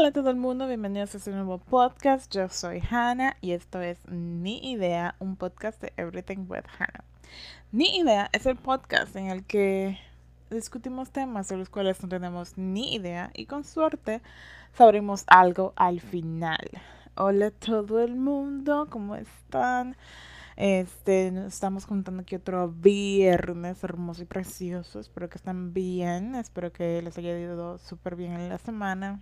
[0.00, 2.32] Hola a todo el mundo, bienvenidos a este nuevo podcast.
[2.34, 7.04] Yo soy Hannah y esto es Ni Idea, un podcast de Everything with Hannah.
[7.70, 9.98] Ni Idea es el podcast en el que
[10.48, 14.22] discutimos temas de los cuales no tenemos ni idea y con suerte
[14.72, 16.70] sabremos algo al final.
[17.14, 19.98] Hola a todo el mundo, ¿cómo están?
[20.56, 24.98] Este, estamos contando aquí otro viernes hermoso y precioso.
[24.98, 26.36] Espero que estén bien.
[26.36, 29.20] Espero que les haya ido súper bien en la semana.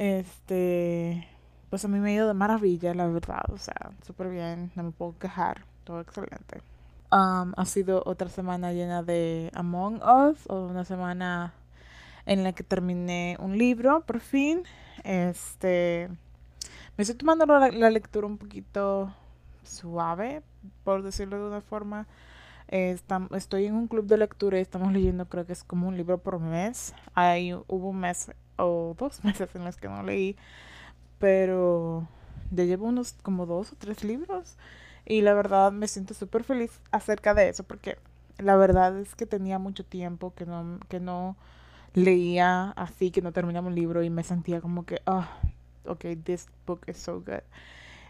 [0.00, 1.28] Este,
[1.68, 3.42] pues a mí me ha ido de maravilla, la verdad.
[3.52, 4.72] O sea, súper bien.
[4.74, 5.66] No me puedo quejar.
[5.84, 6.62] Todo excelente.
[7.12, 10.38] Um, ha sido otra semana llena de Among Us.
[10.48, 11.52] O una semana
[12.24, 14.62] en la que terminé un libro, por fin.
[15.04, 16.08] Este,
[16.96, 19.12] me estoy tomando la, lectura un poquito
[19.64, 20.42] suave,
[20.82, 22.06] por decirlo de una forma.
[22.68, 26.16] estoy en un club de lectura y estamos leyendo, creo que es como un libro
[26.16, 26.94] por mes.
[27.14, 28.30] Hay, hubo un mes
[28.62, 30.36] o dos meses en los que no leí,
[31.18, 32.06] pero
[32.50, 34.56] ya llevo unos como dos o tres libros
[35.06, 37.98] y la verdad me siento súper feliz acerca de eso porque
[38.38, 41.36] la verdad es que tenía mucho tiempo que no, que no
[41.94, 45.26] leía así, que no terminaba un libro y me sentía como que, oh,
[45.86, 47.42] ok, this book is so good.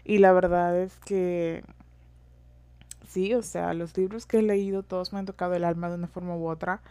[0.03, 1.63] Y la verdad es que
[3.07, 5.95] sí, o sea, los libros que he leído todos me han tocado el alma de
[5.95, 6.81] una forma u otra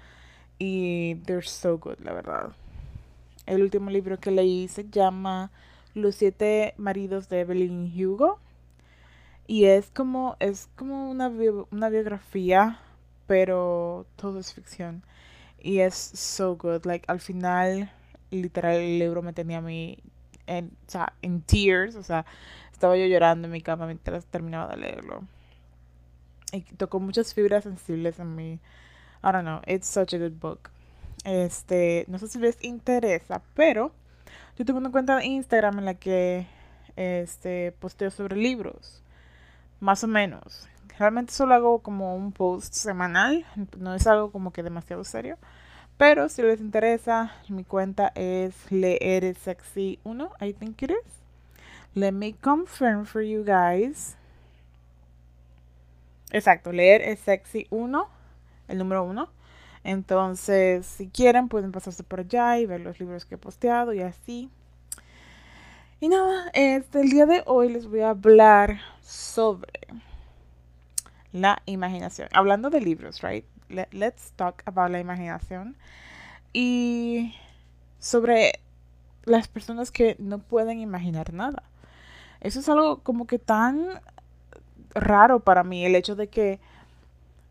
[0.59, 2.53] y they're so good, la verdad.
[3.47, 5.51] El último libro que leí se llama
[5.95, 8.39] Los siete maridos de Evelyn Hugo
[9.47, 11.31] y es como es como una,
[11.71, 12.81] una biografía,
[13.27, 15.03] pero todo es ficción
[15.59, 17.91] y es so good, like al final
[18.31, 19.99] literal el libro me tenía a mí
[20.47, 22.27] en, o sea, en tears, o sea,
[22.73, 25.23] estaba yo llorando en mi cama mientras terminaba de leerlo.
[26.53, 28.59] Y tocó muchas fibras sensibles en mí.
[29.23, 30.71] I don't know, it's such a good book.
[31.25, 33.93] Este, no sé si les interesa, pero
[34.57, 36.47] yo tengo una cuenta de Instagram en la que
[36.97, 39.03] este posteo sobre libros.
[39.81, 40.69] Más o menos.
[40.99, 43.47] Realmente solo hago como un post semanal,
[43.79, 45.39] no es algo como que demasiado serio.
[45.97, 51.21] Pero si les interesa, mi cuenta es Leer Sexy 1, I think it is.
[51.95, 54.17] Let me confirm for you guys.
[56.33, 58.09] Exacto, leer es sexy 1,
[58.69, 59.29] el número 1.
[59.85, 64.01] Entonces, si quieren, pueden pasarse por allá y ver los libros que he posteado y
[64.01, 64.51] así.
[66.01, 69.73] Y nada, este, el día de hoy les voy a hablar sobre
[71.33, 72.29] la imaginación.
[72.33, 73.45] Hablando de libros, right?
[73.93, 75.77] let's talk about la imaginación.
[76.53, 77.35] Y
[77.99, 78.61] sobre
[79.25, 81.63] las personas que no pueden imaginar nada.
[82.41, 84.01] Eso es algo como que tan
[84.95, 86.59] raro para mí, el hecho de que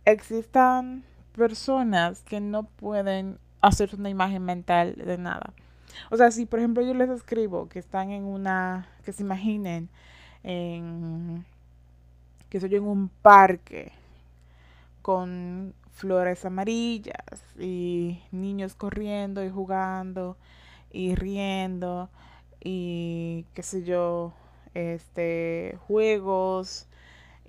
[0.06, 1.04] existan
[1.40, 5.54] personas que no pueden hacer una imagen mental de nada.
[6.12, 9.90] O sea, si por ejemplo yo les escribo que están en una, que se imaginen
[10.44, 11.46] en,
[12.50, 13.92] que soy en un parque
[15.02, 20.38] con flores amarillas y niños corriendo y jugando
[20.92, 22.10] y riendo
[22.62, 24.34] y qué sé yo,
[24.74, 26.89] este, juegos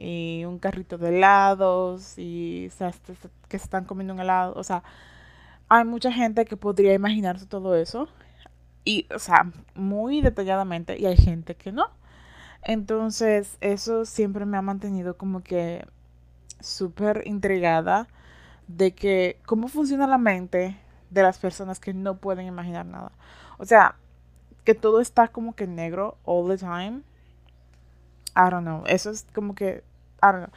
[0.01, 2.71] y un carrito de helados y
[3.49, 4.55] que se están comiendo un helado.
[4.57, 4.83] O sea,
[5.69, 8.09] hay mucha gente que podría imaginarse todo eso
[8.85, 11.89] y, o sea, muy detalladamente y hay gente que no.
[12.63, 15.87] Entonces, eso siempre me ha mantenido como que
[16.61, 18.09] súper intrigada
[18.69, 20.79] de que cómo funciona la mente
[21.11, 23.13] de las personas que no pueden imaginar nada.
[23.59, 23.97] O sea,
[24.65, 27.03] que todo está como que negro all the time.
[28.37, 28.85] I don't know.
[28.87, 29.83] Eso es como que,
[30.23, 30.53] Don't know.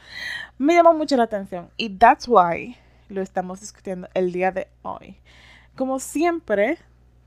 [0.58, 1.70] Me llama mucho la atención.
[1.76, 2.76] Y that's why
[3.08, 5.18] lo estamos discutiendo el día de hoy.
[5.76, 6.78] Como siempre,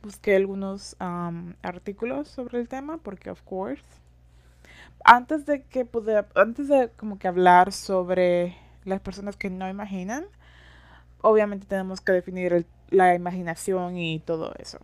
[0.02, 3.84] busqué algunos um, artículos sobre el tema, porque of course.
[5.04, 10.26] Antes de que pude, antes de como que hablar sobre las personas que no imaginan,
[11.22, 14.80] obviamente tenemos que definir la imaginación y todo eso.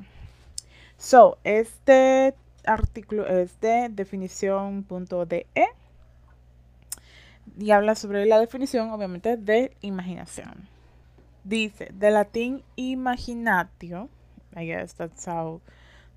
[0.97, 2.35] So, este
[2.65, 5.47] artículo es de definición.de
[7.57, 10.67] y habla sobre la definición, obviamente, de imaginación.
[11.43, 14.09] Dice, de latín imaginatio,
[14.55, 15.61] I guess that's how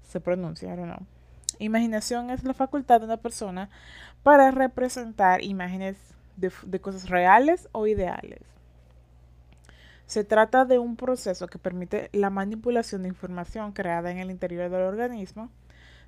[0.02, 1.06] se pronuncia, I don't know.
[1.58, 3.70] Imaginación es la facultad de una persona
[4.22, 5.96] para representar imágenes
[6.36, 8.40] de cosas reales o ideales.
[10.06, 14.70] Se trata de un proceso que permite la manipulación de información creada en el interior
[14.70, 15.50] del organismo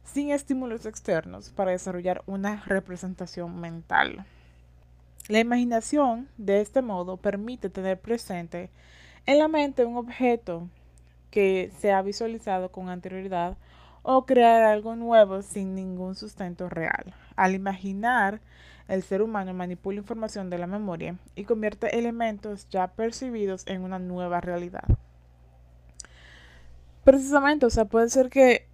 [0.04, 4.24] sin estímulos externos para desarrollar una representación mental.
[5.28, 8.70] La imaginación, de este modo, permite tener presente
[9.26, 10.70] en la mente un objeto
[11.30, 13.58] que se ha visualizado con anterioridad
[14.02, 17.14] o crear algo nuevo sin ningún sustento real.
[17.36, 18.40] Al imaginar,
[18.88, 23.98] el ser humano manipula información de la memoria y convierte elementos ya percibidos en una
[23.98, 24.84] nueva realidad.
[27.04, 28.66] Precisamente, o sea, puede ser que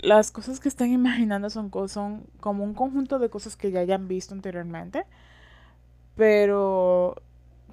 [0.00, 4.08] las cosas que están imaginando son, son como un conjunto de cosas que ya hayan
[4.08, 5.04] visto anteriormente,
[6.18, 7.14] pero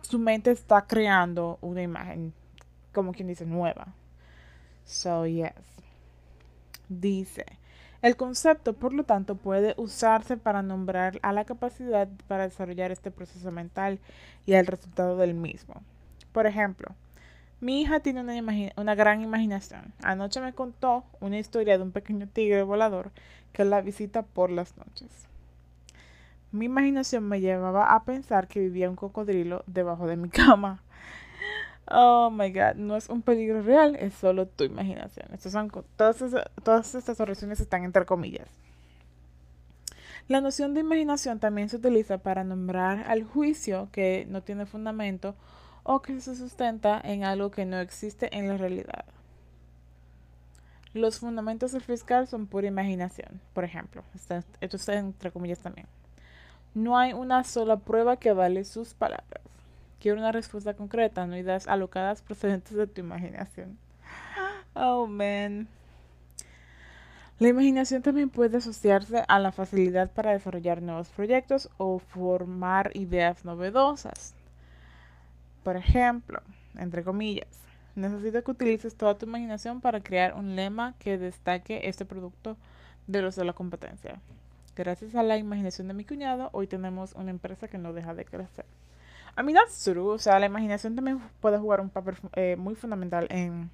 [0.02, 2.32] su mente está creando una imagen,
[2.94, 3.88] como quien dice, nueva.
[4.86, 5.52] So, yes.
[6.88, 7.44] Dice,
[8.04, 13.10] el concepto, por lo tanto, puede usarse para nombrar a la capacidad para desarrollar este
[13.10, 13.98] proceso mental
[14.46, 15.82] y al resultado del mismo.
[16.32, 16.94] Por ejemplo,
[17.62, 18.36] mi hija tiene una,
[18.78, 19.92] una, gran imaginación.
[20.04, 23.10] Anoche me contó una historia de un pequeño tigre volador
[23.54, 25.10] que la visita por las noches.
[26.56, 30.82] Mi imaginación me llevaba a pensar que vivía un cocodrilo debajo de mi cama.
[31.92, 35.28] Oh my god, no es un peligro real, es solo tu imaginación.
[35.38, 36.24] son, todas,
[36.64, 38.48] todas estas oraciones están entre comillas.
[40.28, 45.36] La noción de imaginación también se utiliza para nombrar al juicio que no tiene fundamento
[45.84, 49.06] o que se sustenta en algo que no existe en la realidad.
[50.94, 54.04] Los fundamentos del fiscal son pura imaginación, por ejemplo.
[54.16, 55.88] Esto está entre comillas también.
[56.76, 59.42] No hay una sola prueba que vale sus palabras.
[60.00, 63.78] Quiero una respuesta concreta, no ideas alocadas procedentes de tu imaginación.
[64.76, 65.70] Oh, man.
[67.40, 73.46] La imaginación también puede asociarse a la facilidad para desarrollar nuevos proyectos o formar ideas
[73.46, 74.36] novedosas.
[75.64, 76.42] Por ejemplo,
[76.78, 77.48] entre comillas,
[77.96, 82.58] necesito que utilices toda tu imaginación para crear un lema que destaque este producto
[83.08, 84.20] de los de la competencia.
[84.76, 88.26] Gracias a la imaginación de mi cuñado, hoy tenemos una empresa que no deja de
[88.26, 88.66] crecer.
[89.38, 90.14] A mí that's true.
[90.14, 93.70] O sea, la imaginación también puede jugar un papel eh, muy fundamental en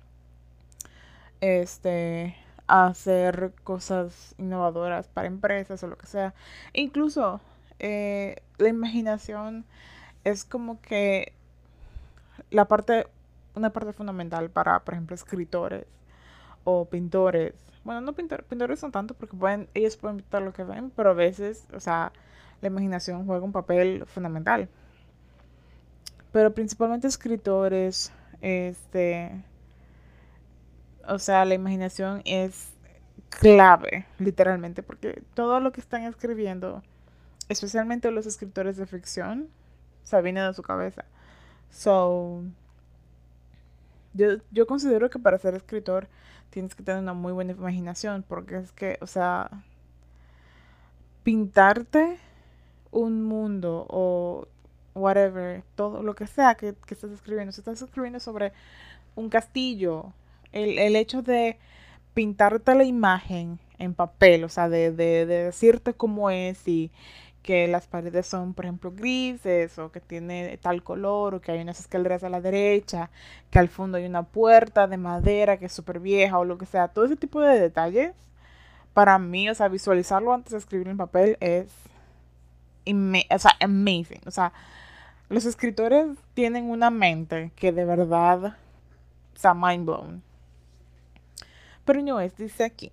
[1.40, 2.36] este
[2.68, 6.36] hacer cosas innovadoras para empresas o lo que sea.
[6.74, 7.42] Incluso
[7.80, 9.66] eh, la imaginación
[10.24, 11.34] es como que
[12.52, 13.08] la parte,
[13.56, 15.86] una parte fundamental para, por ejemplo, escritores
[16.64, 17.54] o pintores.
[17.84, 21.12] Bueno, no pintores, pintores no tanto porque pueden, ellos pueden pintar lo que ven, pero
[21.12, 22.12] a veces, o sea,
[22.62, 24.70] la imaginación juega un papel fundamental
[26.32, 28.12] pero principalmente escritores,
[28.42, 29.32] este,
[31.08, 32.70] o sea, la imaginación es
[33.30, 36.84] clave, literalmente, porque todo lo que están escribiendo,
[37.50, 39.50] especialmente los escritores de ficción,
[40.12, 41.06] o viene de su cabeza.
[41.70, 42.44] So,
[44.14, 46.08] yo, yo considero que para ser escritor
[46.50, 49.50] tienes que tener una muy buena imaginación, porque es que, o sea,
[51.24, 52.18] pintarte
[52.92, 54.48] un mundo o
[54.94, 57.52] whatever, todo lo que sea que, que estés escribiendo.
[57.52, 58.52] Si estás escribiendo sobre
[59.16, 60.14] un castillo,
[60.52, 61.58] el, el hecho de
[62.14, 66.92] pintarte la imagen en papel, o sea, de, de, de, decirte cómo es y
[67.42, 71.62] que las paredes son, por ejemplo, grises o que tiene tal color o que hay
[71.62, 73.10] unas escaleras a la derecha,
[73.50, 76.66] que al fondo hay una puerta de madera que es súper vieja o lo que
[76.66, 78.14] sea, todo ese tipo de detalles,
[78.94, 81.68] para mí, o sea, visualizarlo antes de escribir en papel es,
[82.86, 84.54] o sea, amazing, o sea,
[85.30, 88.58] los escritores tienen una mente que de verdad
[89.34, 90.24] está mind blown.
[91.86, 92.92] Pero es, dice aquí.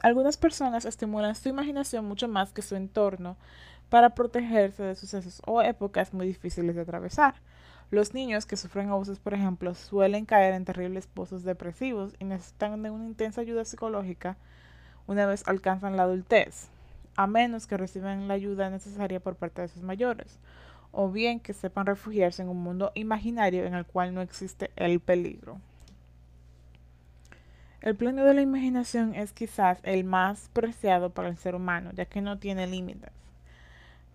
[0.00, 3.36] Algunas personas estimulan su imaginación mucho más que su entorno
[3.88, 7.34] para protegerse de sucesos o épocas muy difíciles de atravesar.
[7.90, 12.82] Los niños que sufren abusos, por ejemplo, suelen caer en terribles pozos depresivos y necesitan
[12.82, 14.36] de una intensa ayuda psicológica
[15.06, 16.68] una vez alcanzan la adultez,
[17.16, 20.38] a menos que reciban la ayuda necesaria por parte de sus mayores
[20.94, 25.00] o bien que sepan refugiarse en un mundo imaginario en el cual no existe el
[25.00, 25.60] peligro.
[27.80, 32.06] El plano de la imaginación es quizás el más preciado para el ser humano, ya
[32.06, 33.10] que no tiene límites.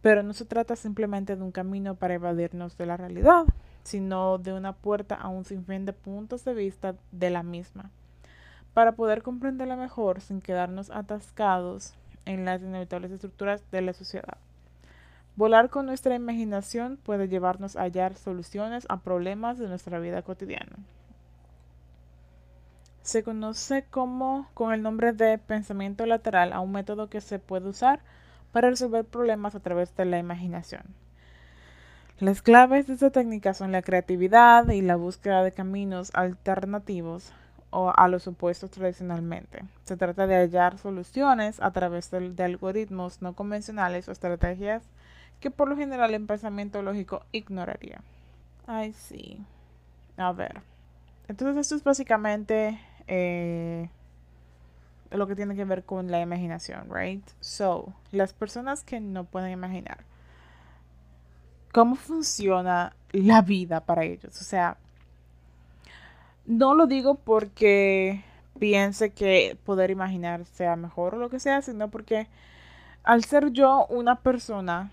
[0.01, 3.45] Pero no se trata simplemente de un camino para evadirnos de la realidad,
[3.83, 7.89] sino de una puerta a un sinfín de puntos de vista de la misma,
[8.73, 11.93] para poder comprenderla mejor sin quedarnos atascados
[12.25, 14.37] en las inevitables estructuras de la sociedad.
[15.35, 20.75] Volar con nuestra imaginación puede llevarnos a hallar soluciones a problemas de nuestra vida cotidiana.
[23.01, 27.69] Se conoce como con el nombre de pensamiento lateral a un método que se puede
[27.69, 28.01] usar
[28.51, 30.83] para resolver problemas a través de la imaginación.
[32.19, 37.31] Las claves de esta técnica son la creatividad y la búsqueda de caminos alternativos
[37.69, 39.63] o a los opuestos tradicionalmente.
[39.85, 44.83] Se trata de hallar soluciones a través de, de algoritmos no convencionales o estrategias
[45.39, 48.01] que por lo general el pensamiento lógico ignoraría.
[48.67, 49.39] Ay, sí.
[50.17, 50.61] A ver.
[51.27, 53.89] Entonces esto es básicamente eh,
[55.11, 57.25] lo que tiene que ver con la imaginación, right?
[57.39, 59.99] So, las personas que no pueden imaginar
[61.71, 64.39] cómo funciona la vida para ellos.
[64.39, 64.77] O sea,
[66.45, 68.23] no lo digo porque
[68.59, 72.27] piense que poder imaginar sea mejor o lo que sea, sino porque
[73.03, 74.91] al ser yo una persona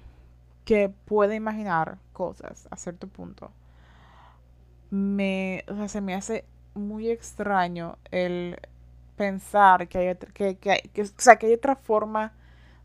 [0.64, 3.50] que puede imaginar cosas a cierto punto,
[4.90, 6.44] me, o sea, se me hace
[6.74, 8.58] muy extraño el
[9.16, 12.32] pensar que hay, que, que, que, o sea, que hay otra forma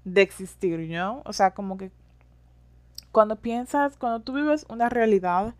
[0.04, 1.22] de existir, ¿no?
[1.26, 1.92] O sea, como que
[3.12, 5.54] cuando piensas, cuando tú vives una realidad,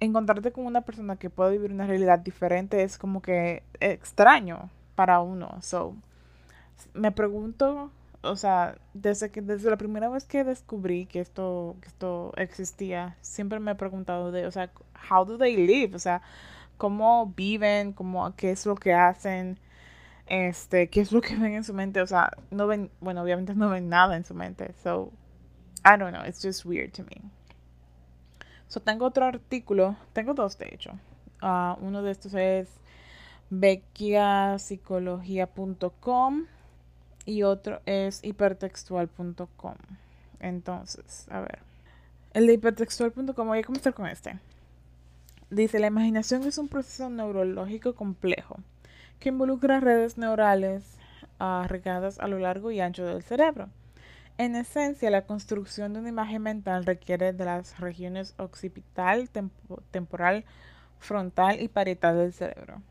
[0.00, 5.20] encontrarte con una persona que puede vivir una realidad diferente es como que extraño para
[5.20, 5.58] uno.
[5.60, 5.96] So,
[6.94, 7.90] me pregunto,
[8.22, 13.16] o sea, desde que desde la primera vez que descubrí que esto que esto existía,
[13.20, 14.70] siempre me he preguntado de, o sea,
[15.10, 15.94] how do they live?
[15.96, 16.22] O sea,
[16.78, 19.58] cómo viven, cómo qué es lo que hacen,
[20.26, 23.54] este, qué es lo que ven en su mente, o sea, no ven, bueno, obviamente
[23.54, 24.72] no ven nada en su mente.
[24.82, 25.12] So,
[25.84, 27.20] I don't know, it's just weird to me.
[28.68, 30.92] So, tengo otro artículo, tengo dos de hecho.
[31.42, 32.68] Uh, uno de estos es
[33.50, 36.46] beckiapsicología.com
[37.24, 39.76] y otro es hipertextual.com.
[40.40, 41.60] Entonces, a ver.
[42.34, 44.38] El de hipertextual.com, voy a comenzar con este.
[45.50, 48.56] Dice, la imaginación es un proceso neurológico complejo
[49.18, 50.84] que involucra redes neurales
[51.40, 53.70] uh, a lo largo y ancho del cerebro.
[54.36, 59.30] En esencia, la construcción de una imagen mental requiere de las regiones occipital,
[59.90, 60.44] temporal,
[60.98, 62.82] frontal y parietal del cerebro.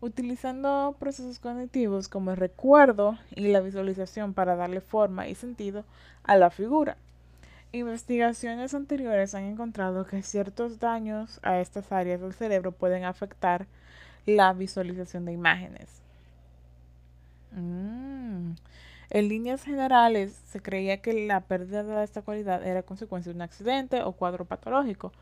[0.00, 5.84] Utilizando procesos cognitivos como el recuerdo y la visualización para darle forma y sentido
[6.22, 6.96] a la figura.
[7.72, 13.66] Investigaciones anteriores han encontrado que ciertos daños a estas áreas del cerebro pueden afectar
[14.24, 16.00] la visualización de imágenes.
[17.52, 18.52] Mm.
[19.10, 23.42] En líneas generales, se creía que la pérdida de esta cualidad era consecuencia de un
[23.42, 25.12] accidente o cuadro patológico,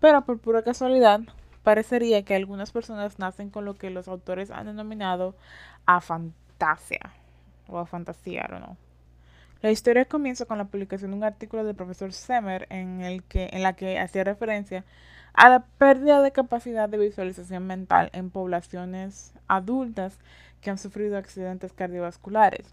[0.00, 1.20] pero por pura casualidad,
[1.62, 5.34] parecería que algunas personas nacen con lo que los autores han denominado
[5.86, 7.12] afantasia
[7.68, 8.76] o afantasía, o no.
[9.62, 13.48] La historia comienza con la publicación de un artículo del profesor Semer en, el que,
[13.52, 14.84] en la que hacía referencia
[15.34, 20.18] a la pérdida de capacidad de visualización mental en poblaciones adultas
[20.60, 22.66] que han sufrido accidentes cardiovasculares.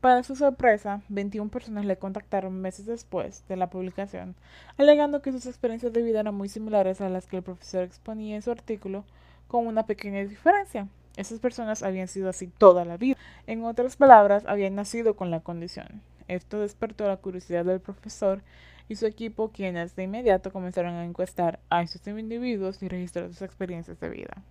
[0.00, 4.36] Para su sorpresa, 21 personas le contactaron meses después de la publicación,
[4.76, 8.36] alegando que sus experiencias de vida eran muy similares a las que el profesor exponía
[8.36, 9.04] en su artículo,
[9.48, 10.86] con una pequeña diferencia.
[11.16, 13.16] Esas personas habían sido así toda la vida.
[13.48, 16.00] En otras palabras, habían nacido con la condición.
[16.28, 18.42] Esto despertó la curiosidad del profesor
[18.88, 23.42] y su equipo, quienes de inmediato comenzaron a encuestar a estos individuos y registrar sus
[23.42, 24.42] experiencias de vida.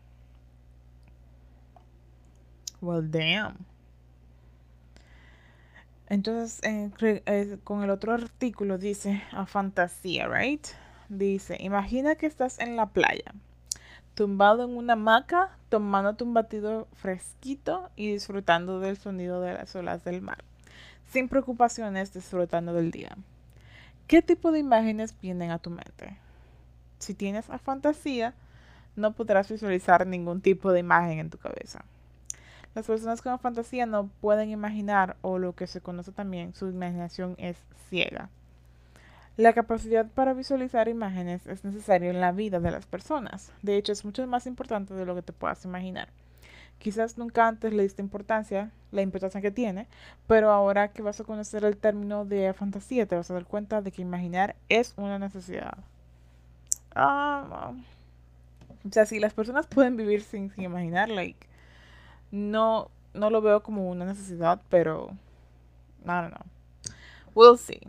[2.82, 3.66] Well, damn.
[6.10, 6.62] Entonces,
[7.64, 10.66] con el otro artículo dice a fantasía, right?
[11.10, 13.34] Dice, imagina que estás en la playa,
[14.14, 20.04] tumbado en una hamaca, tomándote un batido fresquito y disfrutando del sonido de las olas
[20.06, 20.44] del mar,
[21.12, 23.16] sin preocupaciones, disfrutando del día.
[24.08, 26.18] ¿Qué tipo de imágenes vienen a tu mente?
[27.00, 28.34] Si tienes a fantasía,
[28.96, 31.86] no podrás visualizar ningún tipo de imagen en tu cabeza.
[32.74, 37.36] Las personas con fantasía no pueden imaginar o lo que se conoce también, su imaginación
[37.38, 37.58] es
[37.90, 38.30] ciega.
[39.36, 43.52] La capacidad para visualizar imágenes es necesaria en la vida de las personas.
[43.62, 46.10] De hecho, es mucho más importante de lo que te puedas imaginar.
[46.80, 49.88] Quizás nunca antes le diste importancia, la importancia que tiene,
[50.28, 53.82] pero ahora que vas a conocer el término de fantasía, te vas a dar cuenta
[53.82, 55.78] de que imaginar es una necesidad.
[56.96, 57.74] Ah,
[58.88, 61.48] o sea, si las personas pueden vivir sin, sin imaginar, like,
[62.32, 65.12] no, no lo veo como una necesidad, pero
[66.06, 66.46] no, no, no.
[67.36, 67.82] We'll see.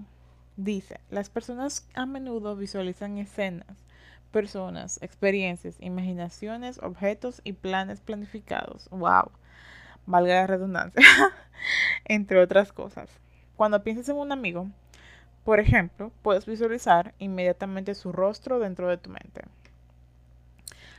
[0.56, 3.84] Dice, las personas a menudo visualizan escenas,
[4.28, 8.88] personas, experiencias, imaginaciones, objetos y planes planificados.
[8.90, 9.30] Wow.
[10.06, 11.02] Valga la redundancia.
[12.04, 13.10] Entre otras cosas.
[13.56, 14.68] Cuando piensas en un amigo,
[15.44, 19.42] por ejemplo, puedes visualizar inmediatamente su rostro dentro de tu mente.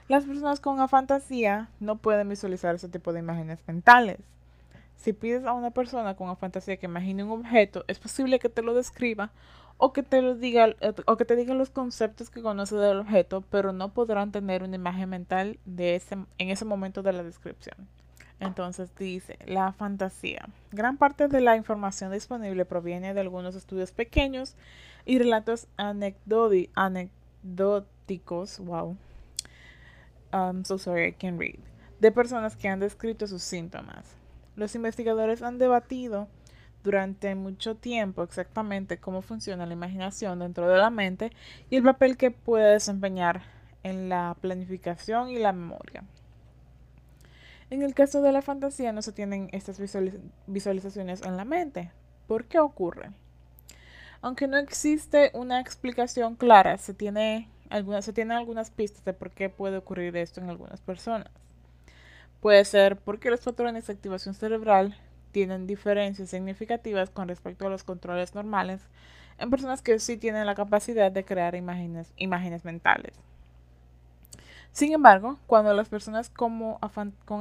[0.07, 4.17] Las personas con una fantasía no pueden visualizar ese tipo de imágenes mentales.
[4.95, 8.49] Si pides a una persona con una fantasía que imagine un objeto, es posible que
[8.49, 9.29] te lo describa
[9.79, 10.75] o que te lo diga
[11.07, 14.75] o que te diga los conceptos que conoce del objeto, pero no podrán tener una
[14.75, 17.87] imagen mental de ese en ese momento de la descripción.
[18.41, 20.47] Entonces dice, la fantasía.
[20.71, 24.55] Gran parte de la información disponible proviene de algunos estudios pequeños
[25.05, 28.97] y relatos anecdóticos, wow,
[30.31, 31.59] I'm so sorry, I can't read.
[31.99, 34.05] De personas que han descrito sus síntomas.
[34.55, 36.27] Los investigadores han debatido
[36.83, 41.31] durante mucho tiempo exactamente cómo funciona la imaginación dentro de la mente
[41.69, 43.41] y el papel que puede desempeñar
[43.83, 46.03] en la planificación y la memoria.
[47.69, 49.79] En el caso de la fantasía no se tienen estas
[50.47, 51.91] visualizaciones en la mente.
[52.27, 53.11] ¿Por qué ocurre?
[54.21, 59.31] Aunque no existe una explicación clara, se, tiene algunas, se tienen algunas pistas de por
[59.31, 61.29] qué puede ocurrir esto en algunas personas.
[62.41, 64.97] Puede ser porque los patrones de activación cerebral
[65.31, 68.81] tienen diferencias significativas con respecto a los controles normales
[69.37, 73.13] en personas que sí tienen la capacidad de crear imágenes, imágenes mentales.
[74.71, 76.77] Sin embargo, cuando las personas con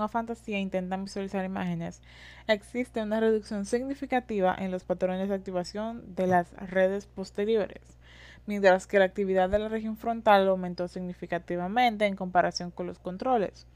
[0.02, 2.00] afantasía intentan visualizar imágenes,
[2.46, 7.98] existe una reducción significativa en los patrones de activación de las redes posteriores,
[8.46, 13.66] mientras que la actividad de la región frontal aumentó significativamente en comparación con los controles.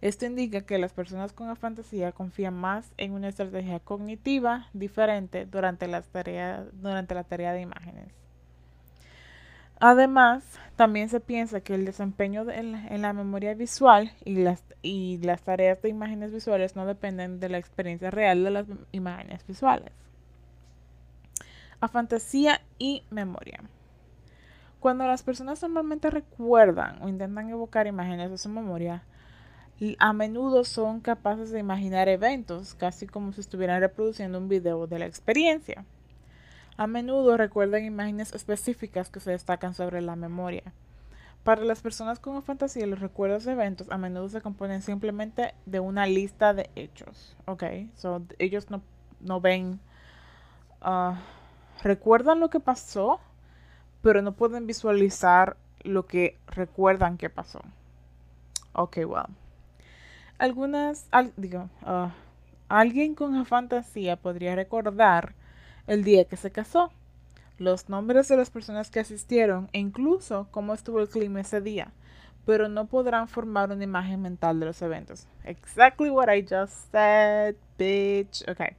[0.00, 5.86] Esto indica que las personas con afantasía confían más en una estrategia cognitiva diferente durante,
[5.86, 8.12] durante la tarea de imágenes.
[9.78, 10.42] Además,
[10.76, 15.80] también se piensa que el desempeño en, la memoria visual y las, y las tareas
[15.82, 19.92] de imágenes visuales no dependen de la experiencia real de las imágenes visuales.
[21.80, 23.60] A fantasía y memoria.
[24.80, 29.02] Cuando las personas normalmente recuerdan o intentan evocar imágenes de su memoria,
[29.98, 34.98] a menudo son capaces de imaginar eventos, casi como si estuvieran reproduciendo un video de
[34.98, 35.84] la experiencia.
[36.78, 40.62] A menudo recuerdan imágenes específicas que se destacan sobre la memoria.
[41.44, 45.80] Para las personas con fantasía, los recuerdos de eventos a menudo se componen simplemente de
[45.80, 47.36] una lista de hechos.
[47.44, 47.64] Ok,
[47.94, 48.82] so ellos no,
[49.20, 49.78] no ven,
[50.82, 51.14] uh,
[51.82, 53.20] recuerdan lo que pasó,
[54.02, 57.60] pero no pueden visualizar lo que recuerdan que pasó.
[58.72, 59.26] Ok, well.
[60.38, 62.10] Algunas, digo, uh,
[62.68, 65.34] alguien con fantasía podría recordar
[65.86, 66.92] el día que se casó,
[67.58, 71.92] los nombres de las personas que asistieron e incluso cómo estuvo el clima ese día,
[72.44, 75.26] pero no podrán formar una imagen mental de los eventos.
[75.44, 78.46] Exactly what I just said, bitch.
[78.46, 78.76] Okay.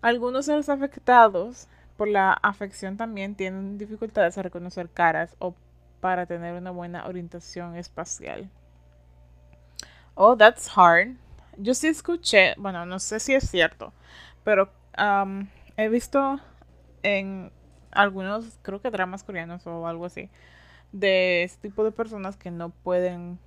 [0.00, 5.54] Algunos de los afectados por la afección también tienen dificultades a reconocer caras o
[6.00, 8.50] para tener una buena orientación espacial.
[10.20, 11.16] Oh, that's hard.
[11.56, 13.92] Yo sí escuché, bueno, no sé si es cierto,
[14.44, 15.46] pero um,
[15.78, 16.40] He visto
[17.04, 17.52] en
[17.92, 20.28] algunos, creo que dramas coreanos o algo así,
[20.90, 23.38] de este tipo de personas que no pueden,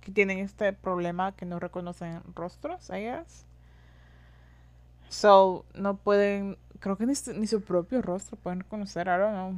[0.00, 3.46] que tienen este problema que no reconocen rostros, ellas.
[5.08, 9.54] So, no pueden, creo que ni, ni, su propio rostro pueden reconocer, I don't know.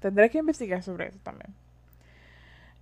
[0.00, 1.54] Tendré que investigar sobre eso también.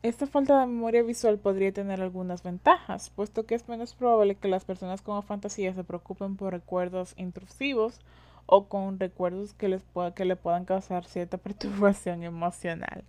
[0.06, 4.46] Esta falta de memoria visual podría tener algunas ventajas, puesto que es menos probable que
[4.46, 7.98] las personas con fantasía se preocupen por recuerdos intrusivos
[8.46, 9.82] o con recuerdos que, les
[10.14, 13.02] que le puedan causar cierta perturbación emocional.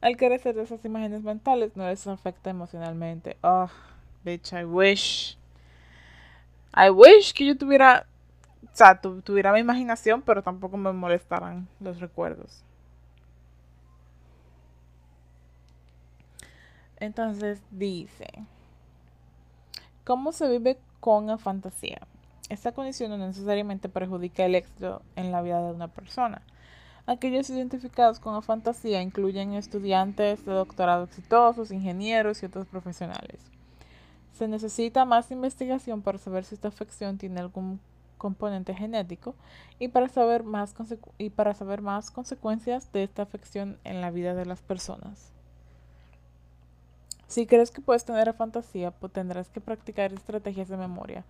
[0.00, 3.36] Al carecer de esas imágenes mentales, no les afecta emocionalmente.
[3.42, 3.68] Oh,
[4.24, 5.36] bitch, I wish.
[6.74, 8.06] I wish que yo tuviera,
[8.62, 12.64] o sea, tuviera mi imaginación, pero tampoco me molestaran los recuerdos.
[17.02, 18.28] Entonces dice,
[20.04, 22.00] ¿cómo se vive con la fantasía?
[22.48, 26.42] Esta condición no necesariamente perjudica el éxito en la vida de una persona.
[27.06, 33.40] Aquellos identificados con la fantasía incluyen estudiantes de doctorado exitosos, ingenieros y otros profesionales.
[34.32, 37.80] Se necesita más investigación para saber si esta afección tiene algún
[38.16, 39.34] componente genético
[39.80, 40.72] y para saber más,
[41.18, 45.32] y para saber más consecuencias de esta afección en la vida de las personas.
[47.32, 51.24] Si crees que puedes tener fantasía, pues tendrás que practicar estrategias de memoria,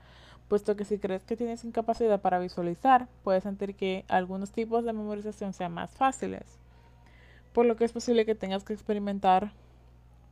[0.49, 4.93] puesto que si crees que tienes incapacidad para visualizar, puedes sentir que algunos tipos de
[4.93, 6.43] memorización sean más fáciles,
[7.53, 9.53] por lo que es posible que tengas que experimentar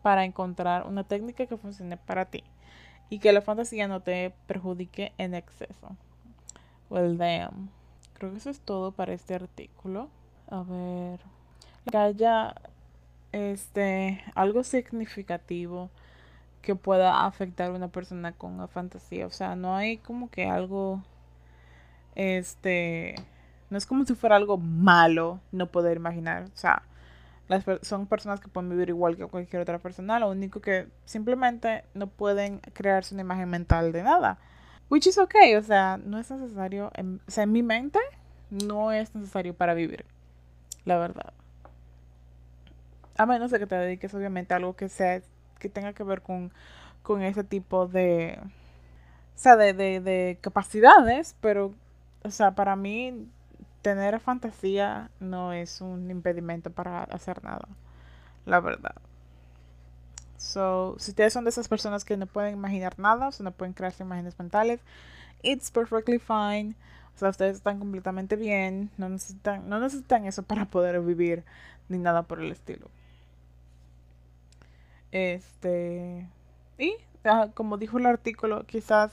[0.02, 2.42] para encontrar una técnica que funcione para ti
[3.09, 5.94] y que la fantasía no te perjudique en exceso.
[6.88, 7.70] Well, damn.
[8.14, 10.09] Creo que eso es todo para este artículo.
[10.48, 11.20] A ver.
[11.88, 11.96] Que
[13.33, 15.90] este, algo significativo
[16.62, 19.27] que pueda afectar a una persona con fantasía.
[19.27, 21.03] O sea, no hay como que algo,
[22.14, 23.14] este,
[23.71, 26.45] no es como si fuera algo malo no poder imaginar.
[26.45, 26.83] O sea,
[27.49, 30.21] las son personas que pueden vivir igual que cualquier otra persona.
[30.21, 34.38] Lo único que simplemente no pueden crearse una imagen mental de nada.
[34.88, 35.55] Which is okay.
[35.57, 36.93] O sea, no es necesario.
[37.27, 37.99] o sea, en mi mente
[38.51, 40.05] no es necesario para vivir.
[40.85, 41.33] La verdad.
[43.20, 45.20] A menos de que te dediques obviamente a algo que sea
[45.59, 46.52] que tenga que ver con,
[47.02, 48.38] con ese tipo de
[49.40, 51.72] sea, de, de, de capacidades, pero,
[52.22, 53.26] o sea, para mí
[53.83, 57.66] tener fantasía no es un impedimento para hacer nada,
[58.44, 58.94] la verdad.
[60.37, 63.52] So, si ustedes son de esas personas que no pueden imaginar nada, o sea, no
[63.52, 64.80] pueden crearse imágenes mentales,
[65.42, 66.74] it's perfectly fine.
[67.16, 71.44] O sea, ustedes están completamente bien, no necesitan, no necesitan eso para poder vivir
[71.88, 72.88] ni nada por el estilo.
[75.12, 76.27] Este,
[76.79, 76.94] y
[77.25, 79.12] ah, como dijo el artículo, quizás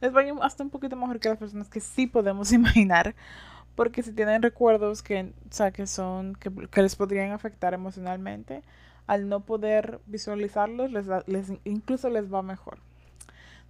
[0.00, 3.14] les vaya hasta un poquito mejor que las personas que sí podemos imaginar,
[3.74, 8.62] porque si tienen recuerdos que, o sea, que son, que, les podrían afectar emocionalmente,
[9.06, 12.78] al no poder visualizarlos, les, les incluso les va mejor.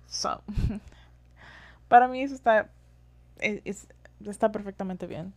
[0.07, 0.43] So,
[1.89, 2.69] para mí eso está,
[3.39, 3.87] e, es,
[4.27, 5.33] está perfectamente bien.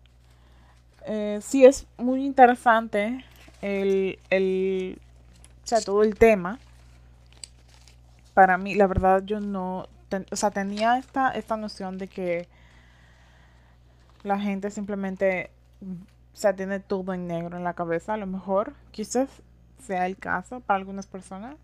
[1.05, 3.23] Eh, sí es muy interesante
[3.61, 4.99] el, el,
[5.63, 6.59] o sea, todo el tema.
[8.33, 9.87] Para mí, la verdad, yo no,
[10.31, 12.47] o sea, tenía esta, esta noción de que
[14.23, 18.13] la gente simplemente, o sea, tiene todo en negro en la cabeza.
[18.13, 19.29] A lo mejor, quizás
[19.79, 21.57] sea el caso para algunas personas,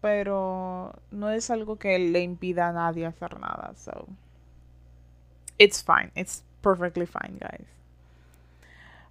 [0.00, 3.72] pero no es algo que le impida a nadie hacer nada.
[3.76, 4.06] So,
[5.58, 6.10] it's fine.
[6.14, 7.66] It's perfectly fine, guys.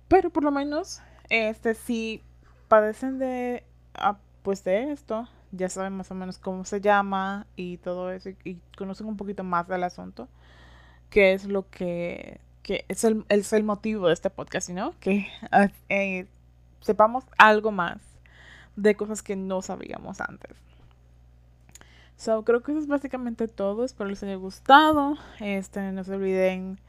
[0.08, 2.22] Pero por lo menos, este, si
[2.68, 7.78] padecen de, ah, pues de esto, ya saben más o menos cómo se llama y
[7.78, 10.28] todo eso, y, conocen un poquito más del asunto,
[11.10, 14.94] que es lo que, que es, el, es el motivo de este podcast, ¿no?
[15.00, 16.28] Que ah, eh,
[16.82, 17.98] sepamos algo más
[18.76, 20.56] de cosas que no sabíamos antes.
[22.18, 23.84] So, creo que eso es básicamente todo.
[23.84, 25.18] Espero les haya gustado.
[25.40, 26.80] Este, no se olviden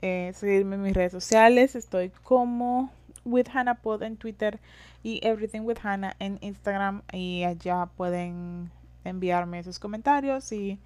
[0.00, 1.74] eh, seguirme en mis redes sociales.
[1.74, 2.90] Estoy como
[3.24, 4.60] with Hannah Pod en Twitter
[5.02, 7.02] y Everything with Hannah en Instagram.
[7.12, 8.70] Y allá pueden
[9.04, 10.78] enviarme sus comentarios y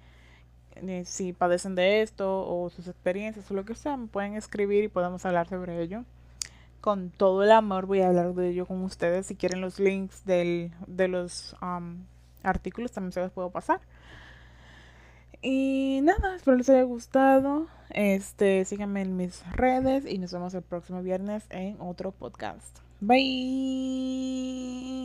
[0.75, 4.83] eh, si padecen de esto o sus experiencias o lo que sea, me pueden escribir
[4.83, 6.03] y podemos hablar sobre ello.
[6.81, 9.25] Con todo el amor voy a hablar de ello con ustedes.
[9.25, 12.05] Si quieren los links del, de los um,
[12.43, 13.81] artículos también se los puedo pasar.
[15.41, 17.67] Y nada, espero les haya gustado.
[17.89, 22.79] Este, síganme en mis redes y nos vemos el próximo viernes en otro podcast.
[23.01, 24.99] Bye.